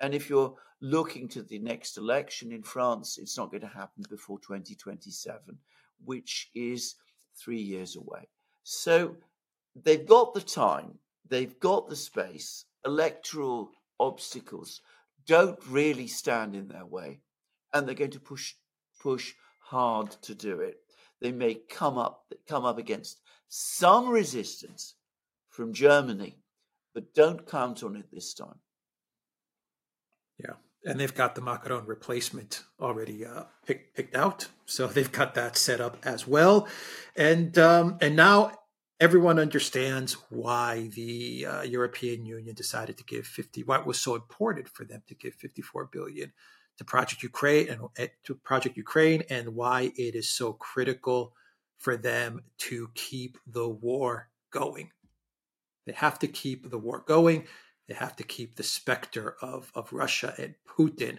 And 0.00 0.14
if 0.14 0.28
you're 0.28 0.54
looking 0.80 1.28
to 1.28 1.42
the 1.42 1.60
next 1.60 1.96
election 1.96 2.50
in 2.50 2.64
France, 2.64 3.18
it's 3.18 3.38
not 3.38 3.52
going 3.52 3.60
to 3.60 3.68
happen 3.68 4.04
before 4.10 4.40
2027, 4.40 5.56
which 6.04 6.50
is 6.56 6.96
three 7.36 7.62
years 7.62 7.94
away. 7.94 8.28
So 8.64 9.16
they've 9.76 10.06
got 10.06 10.34
the 10.34 10.40
time, 10.40 10.98
they've 11.28 11.58
got 11.60 11.88
the 11.88 11.96
space. 11.96 12.64
Electoral 12.84 13.70
obstacles 14.00 14.80
don't 15.26 15.58
really 15.68 16.08
stand 16.08 16.56
in 16.56 16.68
their 16.68 16.84
way, 16.84 17.20
and 17.74 17.86
they're 17.86 17.94
going 17.94 18.12
to 18.12 18.20
push 18.20 18.54
push 19.00 19.34
hard 19.60 20.12
to 20.22 20.34
do 20.34 20.60
it. 20.60 20.78
They 21.20 21.32
may 21.32 21.54
come 21.68 21.98
up 21.98 22.32
come 22.48 22.64
up 22.64 22.78
against 22.78 23.20
some 23.48 24.08
resistance 24.08 24.94
from 25.50 25.72
Germany, 25.72 26.38
but 26.94 27.14
don't 27.14 27.46
count 27.46 27.82
on 27.82 27.96
it 27.96 28.06
this 28.12 28.32
time. 28.34 28.60
Yeah, 30.38 30.54
and 30.84 30.98
they've 30.98 31.14
got 31.14 31.34
the 31.34 31.40
Macron 31.40 31.86
replacement 31.86 32.64
already 32.80 33.24
uh, 33.24 33.44
pick, 33.66 33.94
picked 33.94 34.16
out, 34.16 34.48
so 34.66 34.86
they've 34.88 35.12
got 35.12 35.34
that 35.34 35.56
set 35.56 35.80
up 35.80 35.98
as 36.04 36.26
well, 36.26 36.68
and 37.16 37.58
um, 37.58 37.98
and 38.00 38.16
now 38.16 38.52
everyone 39.00 39.38
understands 39.38 40.14
why 40.30 40.88
the 40.94 41.46
uh, 41.46 41.62
European 41.62 42.24
Union 42.24 42.54
decided 42.54 42.96
to 42.98 43.04
give 43.04 43.26
fifty. 43.26 43.62
Why 43.62 43.78
it 43.78 43.86
was 43.86 44.00
so 44.00 44.14
important 44.14 44.68
for 44.68 44.84
them 44.84 45.02
to 45.08 45.14
give 45.14 45.34
fifty-four 45.34 45.88
billion 45.92 46.32
to 46.78 46.84
Project 46.84 47.22
Ukraine 47.22 47.68
and 47.68 47.80
eh, 47.96 48.08
to 48.24 48.34
Project 48.34 48.76
Ukraine, 48.76 49.22
and 49.30 49.54
why 49.54 49.92
it 49.96 50.14
is 50.14 50.30
so 50.30 50.52
critical 50.52 51.34
for 51.78 51.96
them 51.96 52.42
to 52.58 52.88
keep 52.94 53.38
the 53.46 53.68
war 53.68 54.28
going. 54.50 54.90
They 55.86 55.92
have 55.92 56.18
to 56.20 56.26
keep 56.26 56.70
the 56.70 56.78
war 56.78 57.02
going. 57.06 57.46
They 57.88 57.94
have 57.94 58.16
to 58.16 58.22
keep 58.22 58.56
the 58.56 58.62
specter 58.62 59.36
of, 59.42 59.70
of 59.74 59.92
Russia 59.92 60.34
and 60.38 60.54
Putin 60.66 61.18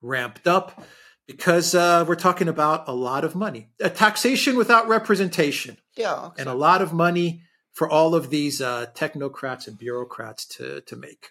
ramped 0.00 0.46
up 0.46 0.84
because 1.26 1.74
uh, 1.74 2.04
we're 2.06 2.14
talking 2.14 2.48
about 2.48 2.86
a 2.86 2.92
lot 2.92 3.24
of 3.24 3.34
money. 3.34 3.70
A 3.80 3.90
taxation 3.90 4.56
without 4.56 4.86
representation. 4.86 5.78
Yeah. 5.96 6.30
And 6.38 6.48
a 6.48 6.54
lot 6.54 6.82
of 6.82 6.92
money 6.92 7.42
for 7.72 7.90
all 7.90 8.14
of 8.14 8.30
these 8.30 8.60
uh, 8.60 8.86
technocrats 8.94 9.66
and 9.66 9.76
bureaucrats 9.76 10.46
to, 10.46 10.82
to 10.82 10.96
make 10.96 11.30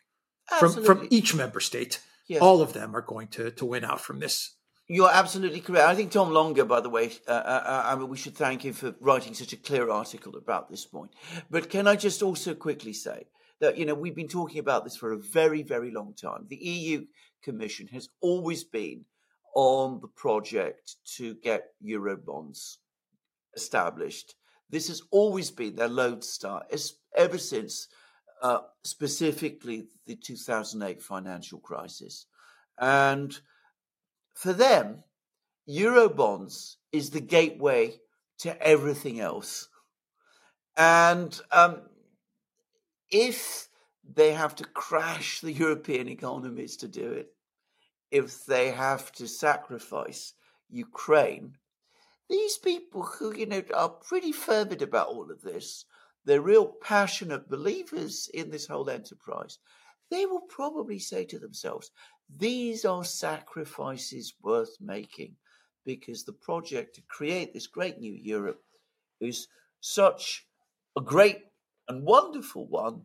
from, 0.60 0.84
from 0.84 1.08
each 1.10 1.34
member 1.34 1.60
state. 1.60 2.02
Yes. 2.34 2.42
All 2.42 2.62
of 2.62 2.74
them 2.74 2.96
are 2.96 3.02
going 3.02 3.28
to, 3.30 3.52
to 3.52 3.66
win 3.66 3.86
out 3.86 4.02
from 4.02 4.20
this. 4.20 4.56
You're 4.88 5.12
absolutely 5.12 5.62
correct. 5.62 5.88
I 5.88 5.96
think 5.96 6.12
Tom 6.12 6.30
Luongo, 6.32 6.68
by 6.68 6.82
the 6.82 6.90
way, 6.90 7.12
uh, 7.28 7.32
uh, 7.32 7.64
uh, 7.66 7.84
I 7.86 7.96
mean, 7.96 8.10
we 8.10 8.18
should 8.18 8.36
thank 8.36 8.66
him 8.66 8.74
for 8.74 8.94
writing 9.00 9.34
such 9.34 9.54
a 9.54 9.58
clear 9.58 9.90
article 9.90 10.36
about 10.36 10.70
this 10.70 10.86
point. 10.86 11.12
But 11.50 11.70
can 11.70 11.88
I 11.88 11.96
just 11.96 12.22
also 12.22 12.54
quickly 12.54 12.92
say 12.92 13.28
that, 13.62 13.78
you 13.78 13.86
know, 13.86 13.94
we've 13.94 14.16
been 14.16 14.28
talking 14.28 14.60
about 14.60 14.84
this 14.84 14.98
for 14.98 15.14
a 15.14 15.18
very, 15.18 15.62
very 15.62 15.92
long 15.92 16.14
time. 16.14 16.48
The 16.50 16.58
EU 16.58 17.06
Commission 17.44 17.88
has 17.88 18.10
always 18.20 18.64
been 18.64 19.06
on 19.56 20.00
the 20.02 20.08
project 20.08 20.96
to 21.18 21.36
get 21.36 21.74
Eurobonds 21.86 22.78
established. 23.56 24.36
This 24.70 24.88
has 24.88 25.02
always 25.12 25.52
been 25.52 25.76
their 25.76 25.88
lodestar 25.88 26.66
ever 27.16 27.38
since, 27.38 27.88
uh, 28.44 28.60
specifically 28.84 29.86
the 30.06 30.16
2008 30.16 31.02
financial 31.02 31.60
crisis. 31.60 32.28
And 32.78 33.36
for 34.34 34.52
them, 34.52 35.04
Eurobonds 35.68 36.76
is 36.92 37.10
the 37.10 37.22
gateway 37.22 37.96
to 38.40 38.62
everything 38.62 39.22
else. 39.22 39.70
And 40.76 41.40
um, 41.52 41.84
if 43.10 43.70
they 44.14 44.34
have 44.34 44.56
to 44.56 44.66
crash 44.66 45.40
the 45.40 45.54
European 45.54 46.10
economies 46.10 46.76
to 46.78 46.90
do 46.90 47.14
it, 47.14 47.34
if 48.12 48.46
they 48.46 48.72
have 48.72 49.12
to 49.14 49.28
sacrifice 49.28 50.34
Ukraine, 50.70 51.56
these 52.30 52.58
people 52.58 53.04
who, 53.04 53.34
you 53.34 53.46
know, 53.46 53.64
are 53.74 53.90
pretty 53.90 54.34
fervid 54.34 54.82
about 54.82 55.08
all 55.08 55.32
of 55.32 55.42
this, 55.42 55.86
they're 56.26 56.42
real 56.42 56.66
passionate 56.66 57.50
believers 57.50 58.30
in 58.34 58.50
this 58.50 58.68
whole 58.68 58.90
enterprise, 58.90 59.60
they 60.10 60.26
will 60.26 60.42
probably 60.42 61.00
say 61.00 61.26
to 61.26 61.40
themselves, 61.40 61.92
these 62.38 62.86
are 62.86 63.04
sacrifices 63.04 64.34
worth 64.42 64.76
making 64.80 65.36
because 65.86 66.24
the 66.24 66.34
project 66.34 66.96
to 66.96 67.02
create 67.08 67.54
this 67.54 67.68
great 67.68 68.00
new 68.00 68.14
Europe 68.14 68.62
is 69.20 69.48
such 69.82 70.48
a 70.98 71.02
great 71.02 71.40
and 71.90 72.04
wonderful 72.04 72.66
one 72.68 73.02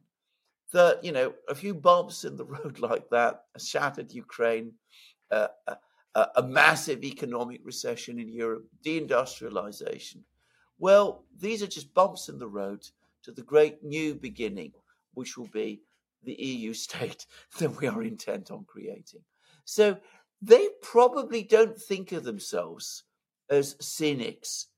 that, 0.73 1.03
you 1.03 1.13
know, 1.13 1.33
a 1.49 1.55
few 1.55 1.75
bumps 1.75 2.25
in 2.25 2.37
the 2.37 2.45
road 2.57 2.79
like 2.79 3.09
that, 3.11 3.45
a 3.55 3.61
shattered 3.61 4.13
Ukraine, 4.13 4.73
uh, 5.31 5.49
a, 6.15 6.27
a 6.37 6.43
massive 6.43 7.05
economic 7.05 7.61
recession 7.65 8.19
in 8.19 8.29
Europe, 8.29 8.67
deindustrialization. 8.85 10.19
Well, 10.79 11.25
these 11.37 11.63
are 11.63 11.67
just 11.67 11.93
bumps 11.95 12.29
in 12.29 12.39
the 12.39 12.49
road 12.49 12.87
to 13.29 13.35
the 13.35 13.43
great 13.43 13.85
new 13.85 14.15
beginning, 14.15 14.73
which 15.13 15.37
will 15.37 15.51
be 15.53 15.83
the 16.25 16.33
EU 16.33 16.73
state 16.87 17.27
that 17.59 17.79
we 17.79 17.87
are 17.87 18.03
intent 18.03 18.51
on 18.51 18.65
creating. 18.67 19.21
So 19.67 19.99
they 20.41 20.69
probably 20.81 21.43
don't 21.43 21.79
think 21.79 22.11
of 22.13 22.25
themselves 22.25 23.05
as 23.51 23.77
cynics 23.81 24.69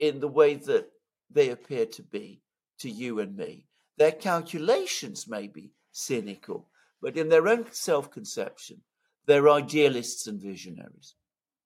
in 0.00 0.18
the 0.18 0.28
way 0.28 0.54
that 0.54 0.88
they 1.30 1.50
appear 1.50 1.86
to 1.86 2.02
be 2.02 2.42
to 2.80 2.90
you 2.90 3.20
and 3.20 3.36
me. 3.36 3.66
Their 3.98 4.10
calculations 4.10 5.28
may 5.28 5.46
be 5.46 5.70
cynical, 5.92 6.68
but 7.00 7.16
in 7.16 7.28
their 7.28 7.46
own 7.46 7.66
self 7.70 8.10
conception, 8.10 8.82
they're 9.26 9.48
idealists 9.48 10.26
and 10.26 10.40
visionaries, 10.40 11.14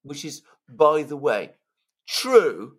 which 0.02 0.22
is, 0.22 0.42
by 0.68 1.02
the 1.02 1.16
way, 1.16 1.52
true 2.06 2.74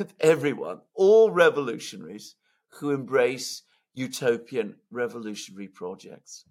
of 0.00 0.14
everyone, 0.20 0.80
all 0.94 1.30
revolutionaries 1.30 2.36
who 2.76 2.90
embrace 2.90 3.62
utopian 3.94 4.76
revolutionary 4.90 5.68
projects. 5.68 6.44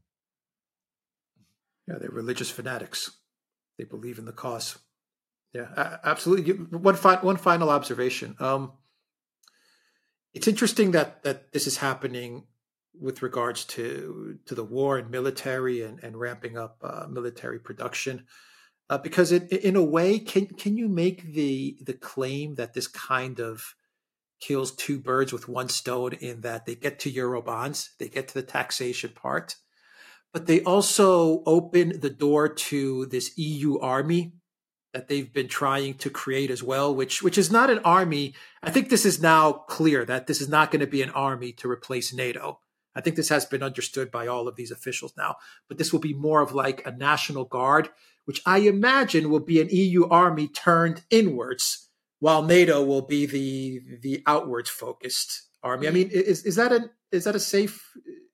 Yeah, 1.88 1.96
they're 2.00 2.10
religious 2.10 2.50
fanatics. 2.50 3.12
They 3.77 3.84
believe 3.84 4.18
in 4.18 4.25
the 4.25 4.32
cause. 4.32 4.77
Yeah, 5.53 5.98
absolutely. 6.03 6.53
One 6.53 6.96
fi- 6.96 7.22
one 7.22 7.38
final 7.38 7.70
observation. 7.70 8.36
Um, 8.39 8.74
it's 10.34 10.48
interesting 10.48 10.92
that 10.92 11.24
that 11.24 11.51
this 11.51 11.68
is 11.68 11.77
happening 11.77 12.46
with 13.00 13.22
regards 13.22 13.65
to 13.65 14.39
to 14.46 14.56
the 14.56 14.63
war 14.63 14.98
and 14.98 15.12
military 15.12 15.82
and, 15.82 16.01
and 16.03 16.20
ramping 16.20 16.58
up 16.58 16.77
uh, 16.84 17.06
military 17.10 17.60
production. 17.60 18.25
Uh, 18.89 18.98
because 18.98 19.32
it, 19.32 19.51
in 19.51 19.75
a 19.75 19.84
way, 19.84 20.20
can 20.20 20.48
can 20.48 20.77
you 20.77 20.88
make 20.88 21.34
the 21.34 21.77
the 21.82 21.94
claim 21.94 22.56
that 22.56 22.74
this 22.74 22.88
kind 22.88 23.39
of 23.39 23.75
kills 24.43 24.71
two 24.71 25.00
birds 25.00 25.31
with 25.31 25.47
one 25.47 25.69
stone 25.69 26.13
in 26.13 26.41
that 26.41 26.65
they 26.65 26.75
get 26.75 27.00
to 27.00 27.09
euro 27.09 27.41
bonds, 27.41 27.91
they 27.97 28.09
get 28.09 28.27
to 28.27 28.33
the 28.33 28.43
taxation 28.43 29.12
part, 29.15 29.55
but 30.33 30.47
they 30.47 30.62
also 30.63 31.43
open 31.45 32.01
the 32.01 32.09
door 32.09 32.50
to 32.50 33.05
this 33.05 33.38
EU 33.38 33.79
army 33.79 34.33
that 34.93 35.07
they've 35.07 35.33
been 35.33 35.47
trying 35.47 35.93
to 35.93 36.09
create 36.09 36.51
as 36.51 36.62
well, 36.62 36.93
which 36.93 37.23
which 37.23 37.38
is 37.38 37.51
not 37.51 37.69
an 37.69 37.79
army. 37.79 38.35
I 38.62 38.69
think 38.69 38.89
this 38.89 39.05
is 39.05 39.21
now 39.21 39.53
clear 39.53 40.03
that 40.05 40.27
this 40.27 40.41
is 40.41 40.50
not 40.50 40.71
going 40.71 40.81
to 40.81 40.88
be 40.88 41.01
an 41.01 41.09
army 41.12 41.53
to 41.53 41.69
replace 41.69 42.13
NATO. 42.13 42.59
I 42.95 43.01
think 43.01 43.15
this 43.15 43.29
has 43.29 43.45
been 43.45 43.63
understood 43.63 44.12
by 44.12 44.27
all 44.27 44.47
of 44.47 44.55
these 44.55 44.71
officials 44.71 45.13
now, 45.17 45.38
but 45.67 45.77
this 45.77 45.93
will 45.93 46.00
be 46.00 46.13
more 46.13 46.41
of 46.41 46.53
like 46.53 46.85
a 46.85 46.91
national 46.91 47.45
guard, 47.45 47.89
which 48.25 48.41
I 48.45 48.59
imagine 48.59 49.29
will 49.29 49.39
be 49.39 49.62
an 49.62 49.69
EU 49.71 50.07
army 50.09 50.47
turned 50.47 51.01
inwards, 51.09 51.89
while 52.24 52.42
NATO 52.42 52.82
will 52.82 53.01
be 53.01 53.25
the 53.25 53.82
the 54.01 54.24
outwards 54.25 54.70
focused 54.70 55.50
army. 55.62 55.88
I 55.88 55.89
mm-hmm. 55.89 55.96
mean, 55.96 56.10
is 56.10 56.46
is 56.46 56.56
that 56.56 56.72
a 56.72 56.89
is 57.12 57.25
that 57.25 57.36
a 57.36 57.39
safe 57.39 57.86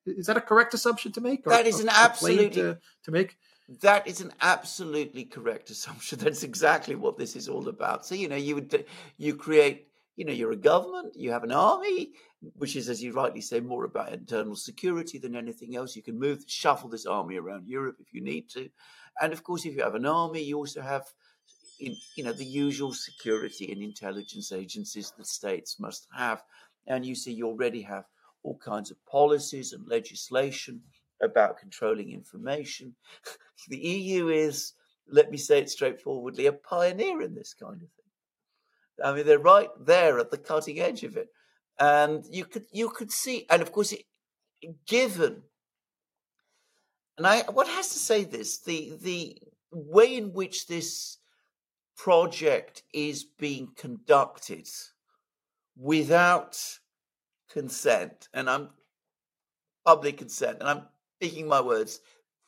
is 0.06 0.28
that 0.28 0.38
a 0.38 0.42
correct 0.42 0.76
assumption 0.76 1.12
to 1.14 1.22
make? 1.22 1.44
That 1.46 1.66
is 1.66 1.80
an 1.80 1.90
absolutely 1.90 2.62
to, 2.62 2.78
to 3.06 3.12
make. 3.12 3.36
That 3.82 4.08
is 4.08 4.22
an 4.22 4.32
absolutely 4.42 5.26
correct 5.26 5.72
assumption. 5.72 6.20
That's 6.24 6.44
exactly 6.44 6.94
what 6.94 7.18
this 7.18 7.36
is 7.36 7.50
all 7.50 7.68
about. 7.68 8.06
So 8.06 8.14
you 8.14 8.28
know, 8.28 8.36
you 8.36 8.54
would 8.54 8.86
you 9.18 9.36
create 9.36 9.88
you 10.20 10.26
know, 10.26 10.34
you're 10.34 10.52
a 10.52 10.68
government, 10.74 11.16
you 11.16 11.32
have 11.32 11.46
an 11.46 11.54
army, 11.54 12.12
which 12.58 12.76
is, 12.76 12.90
as 12.90 13.02
you 13.02 13.14
rightly 13.14 13.40
say, 13.40 13.62
more 13.62 13.86
about 13.86 14.12
internal 14.12 14.54
security 14.54 15.18
than 15.18 15.34
anything 15.34 15.78
else. 15.78 15.96
You 15.96 16.04
can 16.04 16.20
move, 16.20 16.44
shuffle 16.46 16.90
this 16.90 17.06
army 17.06 17.38
around 17.38 17.70
Europe 17.70 17.96
if 18.02 18.14
you 18.14 18.22
need 18.22 18.50
to. 18.50 18.70
And 19.22 19.32
of 19.32 19.46
course, 19.46 19.64
if 19.64 19.78
you 19.78 19.82
have 19.82 19.96
an 19.96 20.06
army, 20.06 20.44
you 20.44 20.58
also 20.58 20.82
have, 20.82 21.06
you 21.80 22.24
know, 22.24 22.34
the 22.34 22.46
usual 22.46 22.94
security 22.94 23.72
and 23.72 23.82
intelligence 23.82 24.52
agencies 24.52 25.14
that 25.18 25.28
states 25.28 25.80
must 25.80 26.08
have. 26.16 26.44
And 26.88 27.06
you 27.06 27.16
see, 27.16 27.32
you 27.32 27.48
already 27.48 27.82
have 27.84 28.06
all 28.44 28.58
kinds 28.58 28.92
of 28.92 28.98
policies 29.06 29.74
and 29.74 29.88
legislation 29.88 30.82
about 31.22 31.58
controlling 31.58 32.12
information. 32.12 32.96
the 33.68 33.78
EU 33.78 34.30
is, 34.30 34.74
let 35.10 35.32
me 35.32 35.38
say 35.38 35.60
it 35.60 35.70
straightforwardly, 35.70 36.46
a 36.46 36.54
pioneer 36.54 37.22
in 37.22 37.36
this 37.36 37.54
kind 37.54 37.76
of 37.76 37.80
thing. 37.80 37.88
I 39.04 39.14
mean, 39.14 39.26
they're 39.26 39.40
right 39.40 39.70
there 39.80 40.20
at 40.20 40.32
the 40.32 40.38
cutting 40.38 40.80
edge 40.80 41.04
of 41.04 41.16
it, 41.16 41.30
and 41.80 42.26
you 42.30 42.44
could 42.44 42.66
you 42.72 42.90
could 42.90 43.12
see, 43.12 43.46
and 43.50 43.62
of 43.62 43.72
course, 43.72 43.94
it, 43.94 44.04
given, 44.86 45.44
and 47.18 47.26
I 47.26 47.44
what 47.52 47.70
has 47.70 47.88
to 47.90 48.00
say 48.00 48.26
this 48.26 48.60
the 48.60 48.92
the 49.02 49.38
way 49.72 50.18
in 50.18 50.34
which 50.34 50.68
this 50.68 51.19
project 52.00 52.84
is 52.94 53.26
being 53.26 53.68
conducted 53.76 54.68
without 55.76 56.58
consent, 57.52 58.30
and 58.34 58.50
I'm 58.50 58.70
public 59.86 60.18
consent, 60.18 60.58
and 60.62 60.70
I'm 60.70 60.84
picking 61.20 61.48
my 61.48 61.60
words 61.60 62.00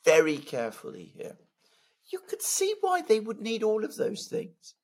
very 0.06 0.38
carefully 0.38 1.12
here. 1.18 1.38
You 2.12 2.20
could 2.30 2.42
see 2.42 2.76
why 2.80 3.02
they 3.02 3.20
would 3.20 3.42
need 3.42 3.62
all 3.62 3.84
of 3.84 3.98
those 3.98 4.28
things. 4.28 4.76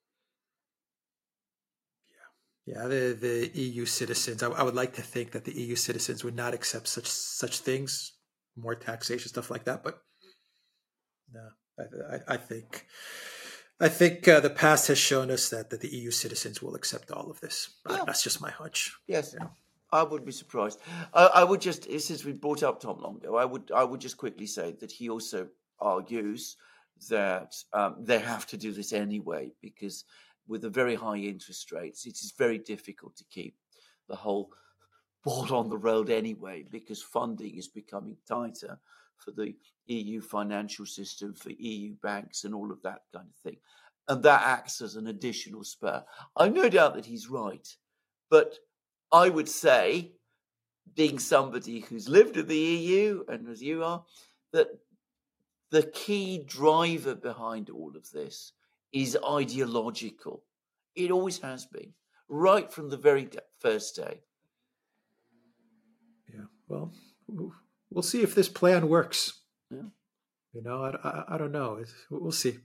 Yeah, 2.65 2.83
Yeah 2.83 2.87
the, 2.87 3.17
the 3.19 3.51
EU 3.61 3.85
citizens. 3.85 4.43
I, 4.43 4.49
I, 4.49 4.63
would 4.63 4.75
like 4.75 4.93
to 4.95 5.01
think 5.01 5.31
that 5.31 5.45
the 5.45 5.53
EU 5.53 5.77
citizens 5.77 6.25
would 6.25 6.35
not 6.35 6.53
accept 6.53 6.87
such 6.87 7.07
such 7.07 7.59
things, 7.59 8.13
more 8.57 8.75
taxation 8.75 9.29
stuff 9.29 9.49
like 9.49 9.63
that. 9.63 9.83
But 9.83 10.01
no, 11.33 11.47
I, 11.79 12.15
I, 12.15 12.33
I 12.33 12.37
think 12.37 12.85
I 13.79 13.89
think 13.89 14.27
uh, 14.27 14.39
the 14.39 14.49
past 14.49 14.87
has 14.87 14.97
shown 14.97 15.29
us 15.29 15.49
that, 15.49 15.69
that 15.69 15.81
the 15.81 15.95
EU 15.95 16.09
citizens 16.09 16.61
will 16.61 16.75
accept 16.75 17.11
all 17.11 17.29
of 17.29 17.39
this. 17.41 17.69
Yeah. 17.87 18.03
That's 18.05 18.23
just 18.23 18.41
my 18.41 18.49
hunch. 18.49 18.95
Yes, 19.07 19.35
yeah. 19.39 19.47
I 19.91 20.03
would 20.03 20.25
be 20.25 20.31
surprised. 20.31 20.79
I, 21.13 21.25
I 21.35 21.43
would 21.43 21.61
just, 21.61 21.83
since 21.83 22.25
we 22.25 22.33
brought 22.33 22.63
up 22.63 22.81
Tom 22.81 22.97
Luongo, 22.97 23.39
I 23.39 23.45
would 23.45 23.71
I 23.73 23.83
would 23.83 24.01
just 24.01 24.17
quickly 24.17 24.47
say 24.47 24.75
that 24.79 24.91
he 24.91 25.09
also 25.09 25.47
argues 25.79 26.57
that 27.09 27.55
um, 27.73 27.95
they 27.99 28.19
have 28.19 28.47
to 28.47 28.57
do 28.57 28.71
this 28.71 28.91
anyway 28.91 29.51
because 29.61 30.03
with 30.47 30.61
the 30.61 30.69
very 30.69 30.95
high 30.95 31.17
interest 31.17 31.71
rates, 31.71 32.05
it 32.05 32.19
is 32.19 32.33
very 32.37 32.57
difficult 32.57 33.15
to 33.17 33.23
keep 33.29 33.55
the 34.09 34.15
whole 34.15 34.49
ball 35.23 35.53
on 35.53 35.69
the 35.69 35.77
road 35.77 36.09
anyway, 36.09 36.65
because 36.69 37.01
funding 37.01 37.57
is 37.57 37.67
becoming 37.67 38.17
tighter 38.27 38.79
for 39.17 39.31
the 39.31 39.55
EU 39.87 40.21
financial 40.21 40.85
system, 40.85 41.33
for 41.33 41.51
EU 41.51 41.95
banks, 42.01 42.43
and 42.43 42.53
all 42.53 42.71
of 42.71 42.81
that 42.83 43.01
kind 43.13 43.27
of 43.27 43.35
thing. 43.43 43.57
And 44.07 44.23
that 44.23 44.41
acts 44.43 44.81
as 44.81 44.95
an 44.95 45.07
additional 45.07 45.63
spur. 45.63 46.03
I've 46.35 46.53
no 46.53 46.69
doubt 46.69 46.95
that 46.95 47.05
he's 47.05 47.29
right, 47.29 47.67
but 48.29 48.55
I 49.11 49.29
would 49.29 49.49
say, 49.49 50.11
being 50.95 51.19
somebody 51.19 51.81
who's 51.81 52.07
lived 52.07 52.37
in 52.37 52.47
the 52.47 52.57
EU, 52.57 53.23
and 53.27 53.49
as 53.49 53.61
you 53.61 53.83
are, 53.83 54.03
that 54.53 54.67
the 55.69 55.83
key 55.83 56.43
driver 56.45 57.15
behind 57.15 57.69
all 57.69 57.91
of 57.95 58.09
this 58.11 58.53
is 58.93 59.17
ideological. 59.29 60.43
It 60.95 61.11
always 61.11 61.39
has 61.39 61.65
been, 61.65 61.93
right 62.29 62.71
from 62.71 62.89
the 62.89 62.97
very 62.97 63.29
first 63.59 63.95
day. 63.95 64.21
Yeah, 66.33 66.45
well, 66.67 66.93
we'll 67.89 68.03
see 68.03 68.21
if 68.21 68.35
this 68.35 68.49
plan 68.49 68.89
works. 68.89 69.41
Yeah. 69.71 69.89
You 70.53 70.63
know, 70.63 70.83
I, 70.83 71.07
I, 71.07 71.35
I 71.35 71.37
don't 71.37 71.51
know. 71.51 71.83
we'll 72.09 72.31
see. 72.31 72.57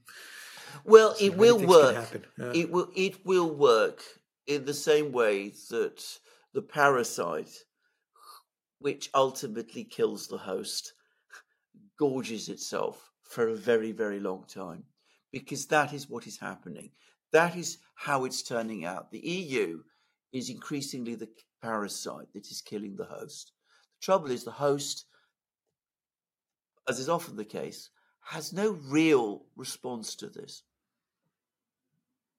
Well, 0.85 1.15
it 1.21 1.37
will 1.37 1.59
work. 1.59 2.23
Yeah. 2.39 2.53
It 2.55 2.71
will. 2.71 2.91
It 2.97 3.27
will 3.27 3.51
work 3.51 4.03
in 4.47 4.65
the 4.65 4.75
same 4.75 5.13
way 5.13 5.53
that 5.71 6.03
the 6.55 6.63
parasite, 6.63 7.53
which 8.79 9.11
ultimately 9.15 9.85
kills 9.85 10.29
the 10.29 10.39
host, 10.39 10.95
gorges 11.99 12.49
itself 12.49 13.11
for 13.23 13.49
a 13.49 13.55
very, 13.55 13.93
very 13.93 14.21
long 14.21 14.45
time 14.47 14.85
because 15.33 15.67
that 15.67 15.93
is 15.93 16.09
what 16.09 16.27
is 16.27 16.39
happening. 16.39 16.91
That 17.33 17.57
is 17.57 17.79
how 17.95 18.25
it's 18.25 18.43
turning 18.43 18.85
out. 18.85 19.11
The 19.11 19.21
EU 19.21 19.83
is 20.33 20.51
increasingly 20.51 21.15
the 21.15 21.29
parasite 21.63 22.33
that 22.35 22.51
is 22.51 22.61
killing 22.61 22.97
the 22.97 23.05
host. 23.05 23.53
The 24.01 24.05
trouble 24.05 24.31
is, 24.31 24.45
the 24.45 24.51
host, 24.51 25.07
as 26.88 26.99
is 26.99 27.09
often 27.09 27.37
the 27.37 27.45
case, 27.45 27.90
has 28.27 28.53
no 28.53 28.71
real 28.71 29.45
response 29.57 30.14
to 30.16 30.29
this. 30.29 30.62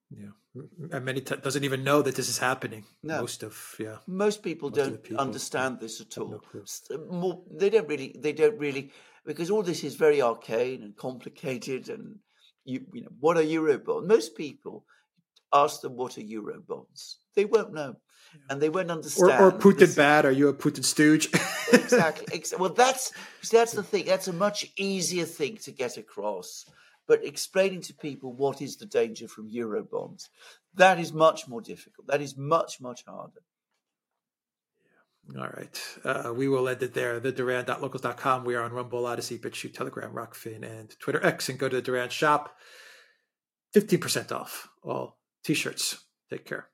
Yeah, 0.10 0.28
mm-hmm. 0.56 0.94
and 0.94 1.06
many 1.06 1.22
t- 1.22 1.36
doesn't 1.36 1.64
even 1.64 1.84
know 1.84 2.02
that 2.02 2.16
this 2.16 2.30
is 2.30 2.38
happening. 2.38 2.86
No. 3.02 3.22
Most 3.22 3.42
of 3.42 3.76
yeah, 3.80 3.98
most 4.08 4.44
people 4.44 4.70
most 4.70 4.78
don't 4.78 5.04
people, 5.04 5.22
understand 5.22 5.80
this 5.80 6.00
at 6.00 6.18
all. 6.18 6.30
No 6.30 6.98
More, 7.10 7.42
they 7.52 7.70
don't 7.70 7.88
really. 7.88 8.16
They 8.18 8.34
don't 8.34 8.60
really 8.60 8.92
because 9.26 9.50
all 9.50 9.64
this 9.64 9.84
is 9.84 9.96
very 9.96 10.22
arcane 10.22 10.84
and 10.84 10.96
complicated 10.96 11.90
and 11.90 12.20
you, 12.66 12.86
you 12.94 13.02
know, 13.02 13.12
what 13.20 13.38
are 13.38 13.44
Eurobonds? 13.44 14.06
Most 14.06 14.36
people 14.36 14.86
ask 15.54 15.82
them 15.82 15.96
what 15.96 16.18
are 16.18 16.22
Eurobonds. 16.22 17.16
They 17.36 17.46
won't 17.46 17.74
know. 17.74 17.96
And 18.50 18.60
they 18.60 18.70
won't 18.70 18.90
understand. 18.90 19.42
Or, 19.42 19.48
or 19.48 19.52
Putin 19.52 19.96
bad? 19.96 20.26
Are 20.26 20.32
you 20.32 20.48
a 20.48 20.54
Putin 20.54 20.84
stooge? 20.84 21.30
exactly. 21.72 22.44
Well, 22.60 22.74
that's 22.74 23.12
that's 23.52 23.74
the 23.74 23.84
thing. 23.84 24.06
That's 24.06 24.28
a 24.28 24.34
much 24.34 24.72
easier 24.76 25.26
thing 25.26 25.58
to 25.58 25.72
get 25.72 25.98
across. 25.98 26.66
But 27.08 27.24
explaining 27.24 27.82
to 27.82 27.94
people 27.94 28.34
what 28.34 28.62
is 28.62 28.78
the 28.78 28.86
danger 28.86 29.28
from 29.28 29.52
Eurobonds, 29.52 30.30
that 30.74 31.00
is 31.00 31.14
much 31.14 31.48
more 31.48 31.62
difficult. 31.62 32.08
That 32.08 32.22
is 32.22 32.36
much 32.36 32.82
much 32.82 33.06
harder. 33.06 33.42
All 35.38 35.48
right. 35.48 35.98
Uh, 36.04 36.34
we 36.34 36.48
will 36.48 36.68
end 36.68 36.84
it 36.84 36.94
there. 36.94 37.20
The 37.20 37.32
Duran.locals.com. 37.32 38.44
We 38.44 38.56
are 38.56 38.64
on 38.64 38.74
Rumble, 38.74 39.06
Odysee, 39.06 39.40
BitChute, 39.40 39.74
Telegram, 39.74 40.12
Rokfin, 40.12 40.64
and 40.64 40.98
Twitter 41.00 41.24
X. 41.26 41.48
And 41.48 41.58
go 41.58 41.70
to 41.70 41.78
the 41.78 41.82
Duran 41.82 42.10
shop. 42.10 42.56
15% 43.74 44.32
off 44.32 44.70
all 44.84 45.18
t 45.44 45.54
shirts. 45.54 46.06
Take 46.30 46.46
care. 46.46 46.73